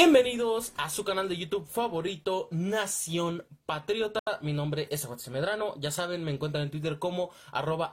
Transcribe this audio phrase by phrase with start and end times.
[0.00, 4.20] Bienvenidos a su canal de YouTube favorito, Nación Patriota.
[4.42, 5.74] Mi nombre es Aguatzin Medrano.
[5.80, 7.92] Ya saben, me encuentran en Twitter como arroba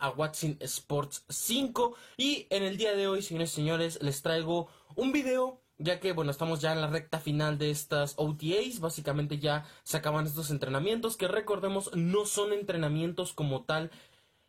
[0.59, 1.95] Sports 5.
[2.17, 6.13] Y en el día de hoy, señores y señores, les traigo un video ya que
[6.13, 10.51] bueno, estamos ya en la recta final de estas OTAs, básicamente ya se acaban estos
[10.51, 13.91] entrenamientos que recordemos no son entrenamientos como tal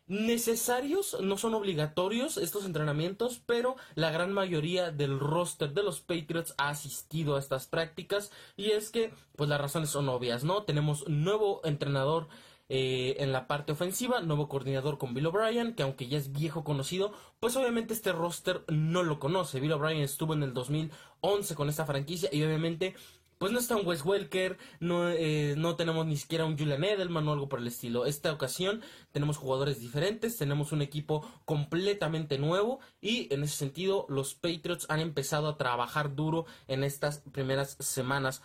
[0.07, 6.53] necesarios, no son obligatorios estos entrenamientos, pero la gran mayoría del roster de los Patriots
[6.57, 10.63] ha asistido a estas prácticas y es que pues las razones son obvias, ¿no?
[10.63, 12.27] Tenemos nuevo entrenador
[12.69, 16.65] eh, en la parte ofensiva, nuevo coordinador con Bill O'Brien, que aunque ya es viejo
[16.65, 19.61] conocido, pues obviamente este roster no lo conoce.
[19.61, 22.95] Bill O'Brien estuvo en el 2011 con esta franquicia y obviamente
[23.37, 27.27] pues no está un Wes Welker, no, eh, no tenemos ni siquiera un Julian Edelman
[27.27, 28.05] o algo por el estilo.
[28.05, 34.33] Esta ocasión tenemos jugadores diferentes, tenemos un equipo completamente nuevo y en ese sentido los
[34.33, 38.41] Patriots han empezado a trabajar duro en estas primeras semanas.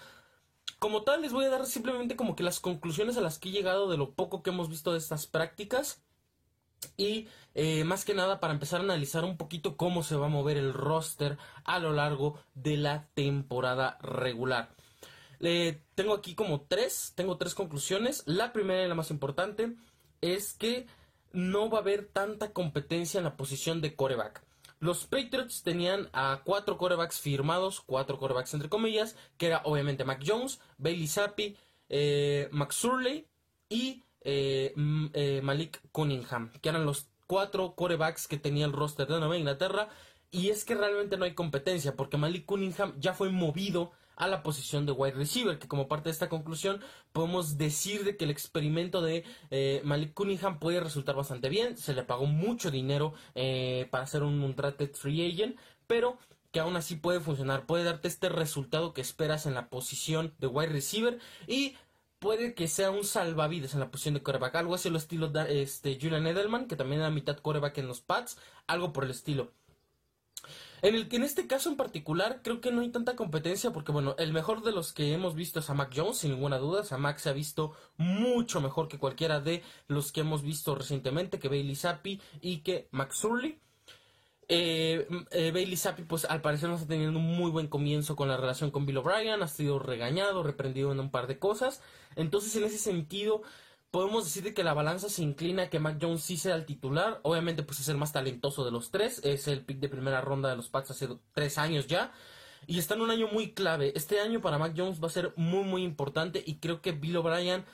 [0.79, 3.53] Como tal, les voy a dar simplemente como que las conclusiones a las que he
[3.53, 6.03] llegado de lo poco que hemos visto de estas prácticas.
[6.97, 10.31] Y eh, más que nada para empezar a analizar un poquito cómo se va a
[10.31, 14.75] mover el roster a lo largo de la temporada regular
[15.95, 18.23] tengo aquí como tres, tengo tres conclusiones.
[18.27, 19.75] La primera y la más importante
[20.21, 20.87] es que
[21.33, 24.45] no va a haber tanta competencia en la posición de coreback.
[24.83, 30.23] Los Patriots tenían a cuatro corebacks firmados, cuatro corebacks entre comillas, que era obviamente Mac
[30.27, 31.57] Jones, Bailey Zappi,
[31.89, 33.29] eh, Max Surley
[33.69, 34.75] y eh,
[35.13, 39.89] eh, Malik Cunningham, que eran los cuatro corebacks que tenía el roster de Nueva Inglaterra.
[40.33, 43.93] Y es que realmente no hay competencia, porque Malik Cunningham ya fue movido
[44.23, 46.81] a la posición de wide receiver, que como parte de esta conclusión
[47.13, 51.93] podemos decir de que el experimento de eh, Malik Cunningham puede resultar bastante bien, se
[51.93, 56.19] le pagó mucho dinero eh, para hacer un undrafted free agent, pero
[56.53, 60.47] que aún así puede funcionar, puede darte este resultado que esperas en la posición de
[60.47, 61.19] wide receiver
[61.49, 61.75] y
[62.21, 65.63] puede que sea un salvavidas en la posición de coreback, algo así lo estilo de
[65.63, 69.51] este, Julian Edelman, que también era mitad coreback en los pads, algo por el estilo.
[70.83, 74.17] En, el, en este caso en particular, creo que no hay tanta competencia porque, bueno,
[74.19, 76.83] el mejor de los que hemos visto es a Mac Jones, sin ninguna duda.
[76.91, 81.39] A Mac se ha visto mucho mejor que cualquiera de los que hemos visto recientemente,
[81.39, 83.61] que Bailey Zappi y que Max Surley.
[84.49, 88.29] Eh, eh, Bailey Zappi, pues al parecer no está teniendo un muy buen comienzo con
[88.29, 91.81] la relación con Bill O'Brien, ha sido regañado, reprendido en un par de cosas.
[92.17, 93.43] Entonces, en ese sentido,
[93.93, 97.21] podemos decir que la balanza se inclina a que Mac Jones sí sea el titular.
[97.23, 99.21] Obviamente, pues es el más talentoso de los tres.
[99.23, 102.11] Es el pick de primera ronda de los Pats hace tres años ya.
[102.67, 103.93] Y está en un año muy clave.
[103.95, 106.43] Este año para Mac Jones va a ser muy, muy importante.
[106.45, 107.67] Y creo que Bill O'Brien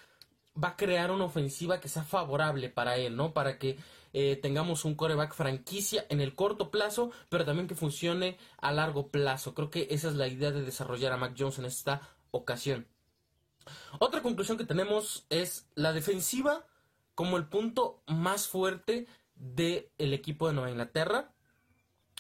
[0.63, 3.33] va a crear una ofensiva que sea favorable para él, ¿no?
[3.33, 3.79] Para que
[4.13, 9.09] eh, tengamos un coreback franquicia en el corto plazo, pero también que funcione a largo
[9.09, 9.55] plazo.
[9.55, 12.01] Creo que esa es la idea de desarrollar a Mac Jones en esta
[12.33, 12.89] ocasión.
[13.99, 16.67] Otra conclusión que tenemos es la defensiva
[17.15, 21.33] como el punto más fuerte del equipo de Nueva Inglaterra.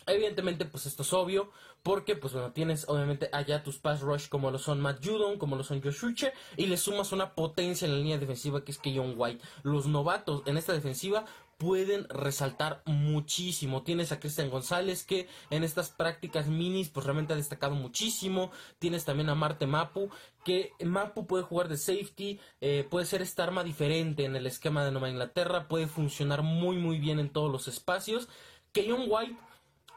[0.06, 1.50] Evidentemente, pues esto es obvio,
[1.82, 5.56] porque pues bueno, tienes obviamente allá tus pass rush como lo son Matt Judon, como
[5.56, 8.80] lo son Josh Uche, y le sumas una potencia en la línea defensiva que es
[8.82, 9.44] John White.
[9.62, 11.26] Los novatos en esta defensiva
[11.58, 13.82] pueden resaltar muchísimo.
[13.82, 18.52] Tienes a Cristian González que en estas prácticas minis pues realmente ha destacado muchísimo.
[18.78, 20.08] Tienes también a Marte Mapu
[20.44, 24.84] que Mapu puede jugar de safety, eh, puede ser esta arma diferente en el esquema
[24.84, 28.28] de Nueva Inglaterra, puede funcionar muy muy bien en todos los espacios.
[28.74, 29.36] John White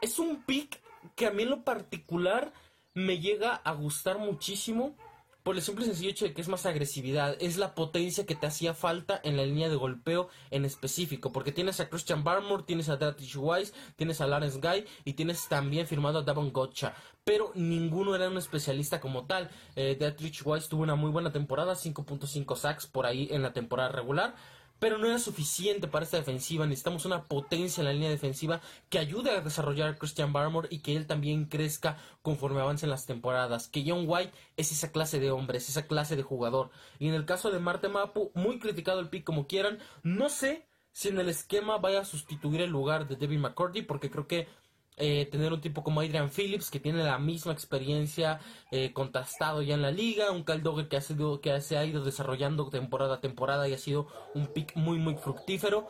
[0.00, 0.80] es un pick
[1.14, 2.52] que a mí en lo particular
[2.94, 4.96] me llega a gustar muchísimo
[5.42, 8.46] por el simple sencillo hecho de que es más agresividad, es la potencia que te
[8.46, 12.88] hacía falta en la línea de golpeo en específico, porque tienes a Christian Barmore, tienes
[12.88, 16.94] a Dietrich Weiss, tienes a Lawrence Guy y tienes también firmado a Davon Gotcha,
[17.24, 19.50] pero ninguno era un especialista como tal.
[19.76, 19.98] Eh,
[20.44, 24.34] Weiss tuvo una muy buena temporada, 5.5 sacks por ahí en la temporada regular,
[24.82, 26.66] pero no era suficiente para esta defensiva.
[26.66, 30.80] Necesitamos una potencia en la línea defensiva que ayude a desarrollar a Christian Barmore y
[30.80, 33.68] que él también crezca conforme avancen las temporadas.
[33.68, 36.72] Que John White es esa clase de hombre, es esa clase de jugador.
[36.98, 40.66] Y en el caso de Marte Mapu, muy criticado el pick como quieran, no sé
[40.90, 44.48] si en el esquema vaya a sustituir el lugar de Devin McCourty, porque creo que
[44.96, 48.40] eh, tener un tipo como Adrian Phillips, que tiene la misma experiencia,
[48.70, 52.04] eh, contrastado ya en la liga, un Caldogger que, ha sido, que se ha ido
[52.04, 55.88] desarrollando temporada a temporada y ha sido un pick muy, muy fructífero.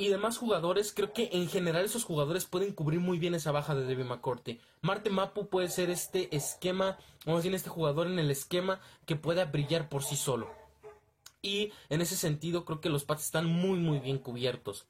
[0.00, 3.74] Y demás jugadores, creo que en general esos jugadores pueden cubrir muy bien esa baja
[3.74, 4.60] de Devin McCourty.
[4.80, 9.16] Marte Mapu puede ser este esquema, vamos a decir, este jugador en el esquema que
[9.16, 10.48] pueda brillar por sí solo.
[11.42, 14.86] Y en ese sentido creo que los Pats están muy muy bien cubiertos.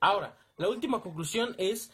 [0.00, 1.90] Ahora, la última conclusión es,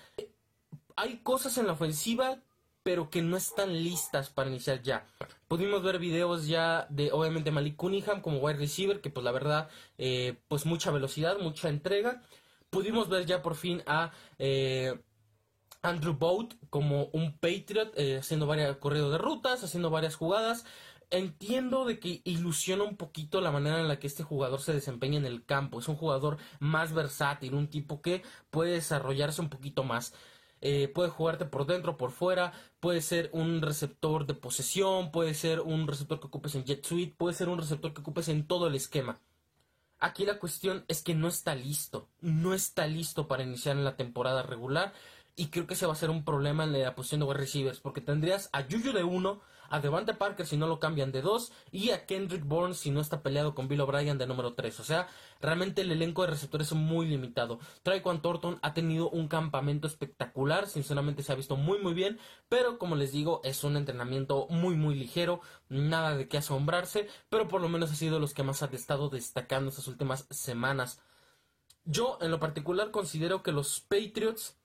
[0.96, 2.38] hay cosas en la ofensiva
[2.84, 5.06] pero que no están listas para iniciar ya.
[5.48, 9.70] Pudimos ver videos ya de obviamente Malik Cunningham como wide receiver, que pues la verdad,
[9.96, 12.22] eh, pues mucha velocidad, mucha entrega.
[12.68, 15.00] Pudimos ver ya por fin a eh,
[15.80, 20.66] Andrew Boat como un Patriot, eh, haciendo varios corridos de rutas, haciendo varias jugadas
[21.10, 25.18] entiendo de que ilusiona un poquito la manera en la que este jugador se desempeña
[25.18, 25.78] en el campo.
[25.78, 30.14] Es un jugador más versátil, un tipo que puede desarrollarse un poquito más.
[30.66, 35.60] Eh, puede jugarte por dentro, por fuera, puede ser un receptor de posesión, puede ser
[35.60, 38.66] un receptor que ocupes en Jet Suite, puede ser un receptor que ocupes en todo
[38.66, 39.20] el esquema.
[39.98, 43.98] Aquí la cuestión es que no está listo, no está listo para iniciar en la
[43.98, 44.94] temporada regular
[45.36, 47.80] y creo que ese va a ser un problema en la posición de wide receivers
[47.80, 51.52] porque tendrías a Yuyu de uno a Devante Parker si no lo cambian de 2
[51.72, 54.80] y a Kendrick Bourne si no está peleado con Bill O'Brien de número 3.
[54.80, 55.08] O sea,
[55.40, 57.58] realmente el elenco de receptores es muy limitado.
[57.82, 62.18] Traquan Thornton ha tenido un campamento espectacular, sinceramente se ha visto muy muy bien,
[62.48, 67.48] pero como les digo, es un entrenamiento muy muy ligero, nada de qué asombrarse, pero
[67.48, 71.00] por lo menos ha sido los que más han estado destacando estas últimas semanas.
[71.84, 74.56] Yo en lo particular considero que los Patriots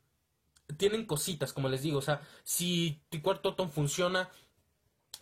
[0.77, 4.29] tienen cositas, como les digo, o sea, si Tiquar Thornton funciona,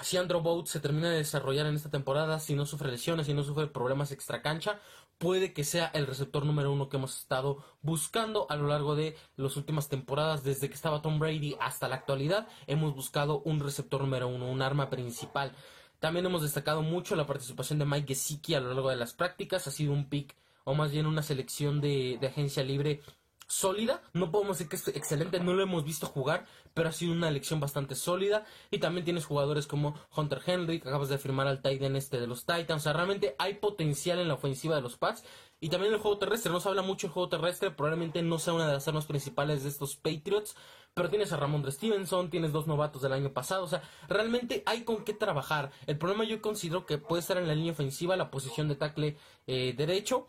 [0.04, 3.34] si Andrew Boat se termina de desarrollar en esta temporada, si no sufre lesiones, si
[3.34, 4.80] no sufre problemas extra cancha,
[5.18, 9.18] puede que sea el receptor número uno que hemos estado buscando a lo largo de
[9.38, 14.02] las últimas temporadas, desde que estaba Tom Brady hasta la actualidad, hemos buscado un receptor
[14.02, 15.54] número uno, un arma principal.
[16.00, 19.68] También hemos destacado mucho la participación de Mike Gesicki a lo largo de las prácticas,
[19.68, 23.02] ha sido un pick o más bien una selección de, de agencia libre
[23.48, 24.02] sólida.
[24.14, 27.30] No podemos decir que es excelente, no lo hemos visto jugar, pero ha sido una
[27.30, 28.46] elección bastante sólida.
[28.70, 32.28] Y también tienes jugadores como Hunter Henry, que acabas de firmar al Titan este de
[32.28, 32.82] los Titans.
[32.82, 35.24] O sea, realmente hay potencial en la ofensiva de los Pats.
[35.60, 38.54] Y también el juego terrestre, no se habla mucho del juego terrestre, probablemente no sea
[38.54, 40.56] una de las armas principales de estos Patriots.
[40.94, 44.84] Pero tienes a Ramondre Stevenson, tienes dos novatos del año pasado, o sea, realmente hay
[44.84, 45.72] con qué trabajar.
[45.86, 49.16] El problema yo considero que puede estar en la línea ofensiva, la posición de tackle
[49.46, 50.28] eh, derecho,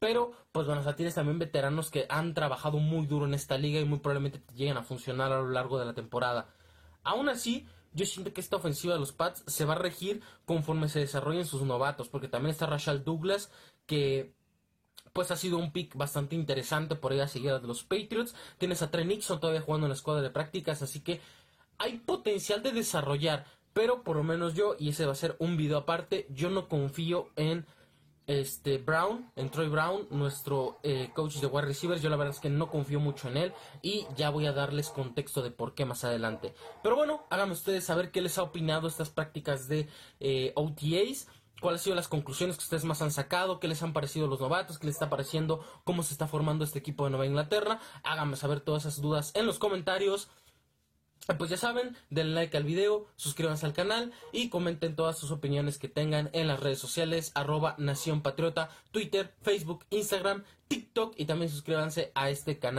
[0.00, 3.78] pero, pues bueno, o tienes también veteranos que han trabajado muy duro en esta liga
[3.78, 6.48] y muy probablemente te lleguen a funcionar a lo largo de la temporada.
[7.04, 10.88] Aún así, yo siento que esta ofensiva de los Pats se va a regir conforme
[10.88, 13.52] se desarrollen sus novatos, porque también está Rashad Douglas,
[13.84, 14.34] que
[15.12, 18.34] pues ha sido un pick bastante interesante por ahí a seguir de los Patriots.
[18.56, 21.20] Tienes a Trey Nixon todavía jugando en la escuadra de prácticas, así que
[21.76, 25.58] hay potencial de desarrollar, pero por lo menos yo, y ese va a ser un
[25.58, 27.66] video aparte, yo no confío en
[28.30, 32.00] este Brown, en Troy Brown, nuestro eh, coach de wide receivers.
[32.00, 34.90] Yo la verdad es que no confío mucho en él y ya voy a darles
[34.90, 36.54] contexto de por qué más adelante.
[36.80, 39.88] Pero bueno, háganme ustedes saber qué les ha opinado estas prácticas de
[40.20, 41.26] eh, OTAs.
[41.60, 43.58] ¿Cuáles han sido las conclusiones que ustedes más han sacado?
[43.58, 44.78] ¿Qué les han parecido los novatos?
[44.78, 45.64] ¿Qué les está pareciendo?
[45.82, 47.80] ¿Cómo se está formando este equipo de Nueva Inglaterra?
[48.04, 50.28] Háganme saber todas esas dudas en los comentarios.
[51.38, 55.78] Pues ya saben, denle like al video, suscríbanse al canal y comenten todas sus opiniones
[55.78, 61.50] que tengan en las redes sociales, arroba Nación Patriota, Twitter, Facebook, Instagram, TikTok y también
[61.50, 62.78] suscríbanse a este canal.